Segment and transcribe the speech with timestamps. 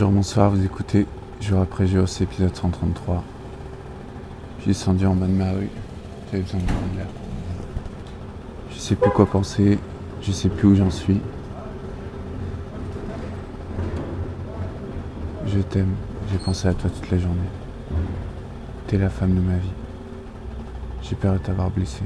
[0.00, 1.08] Bonjour, bonsoir, vous écoutez
[1.40, 3.24] Jour après jour, c'est épisode 133.
[4.60, 5.68] J'ai descendu en bas de ma rue,
[6.30, 7.06] j'avais besoin de prendre l'air.
[8.70, 9.76] Je sais plus quoi penser,
[10.22, 11.20] je sais plus où j'en suis.
[15.48, 15.96] Je t'aime,
[16.30, 17.50] j'ai pensé à toi toute la journée.
[18.86, 19.72] T'es la femme de ma vie.
[21.02, 22.04] J'ai peur de t'avoir blessé.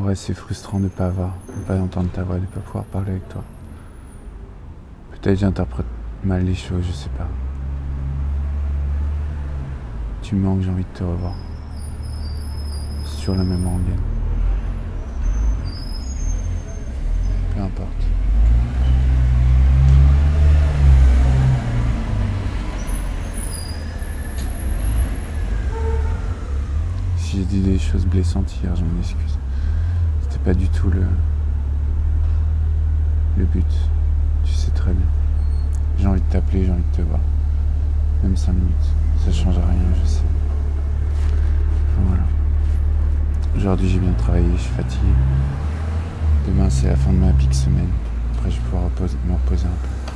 [0.00, 2.60] Vrai, c'est frustrant de ne pas avoir, de pas entendre ta voix, de ne pas
[2.60, 3.42] pouvoir parler avec toi.
[5.10, 5.84] Peut-être j'interprète
[6.22, 7.26] mal les choses, je sais pas.
[10.22, 11.34] Tu manques, j'ai envie de te revoir.
[13.04, 14.00] Sur la même rengaine.
[17.54, 17.88] Peu importe.
[27.16, 29.38] Si j'ai dit des choses blessantes hier, je m'en excuse.
[30.48, 31.02] Pas du tout le,
[33.36, 33.66] le but.
[34.44, 35.04] Tu sais très bien.
[35.98, 37.20] J'ai envie de t'appeler, j'ai envie de te voir.
[38.22, 38.94] Même 5 minutes.
[39.22, 40.22] Ça change rien, je sais.
[42.02, 42.22] Voilà.
[43.58, 45.12] Aujourd'hui, j'ai bien travaillé, je suis fatigué.
[46.46, 47.90] Demain, c'est la fin de ma pique semaine.
[48.32, 50.12] Après, je vais pouvoir me reposer un peu.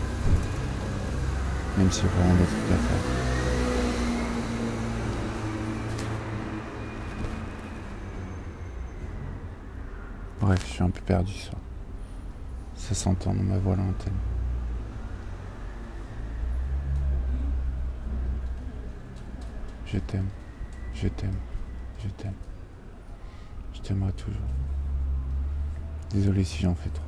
[1.76, 3.41] Même s'il y a trucs à faire.
[10.42, 11.52] Bref, je suis un peu perdu ça.
[12.74, 14.12] Ça s'entend dans ma voix lointaine.
[19.86, 20.26] Je t'aime,
[20.94, 21.36] je t'aime,
[22.02, 22.34] je t'aime.
[23.72, 24.40] Je t'aimerai toujours.
[26.10, 27.04] Désolé si j'en fais trop.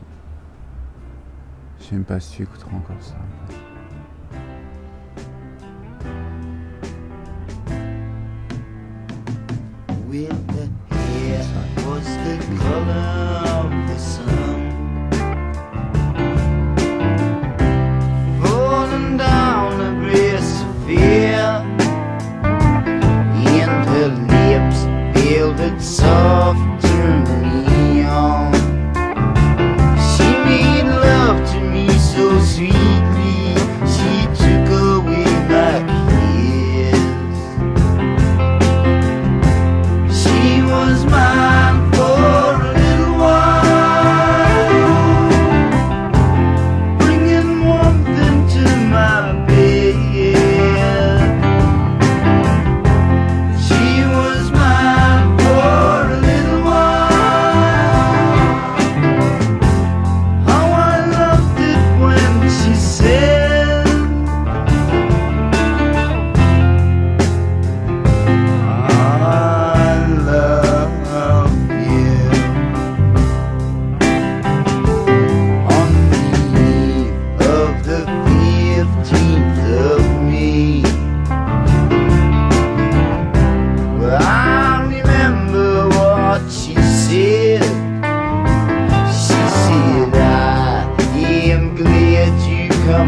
[1.81, 3.17] Je sais même pas si tu écouteras encore ça.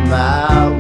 [0.05, 0.76] my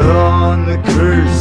[0.00, 1.35] on the curse.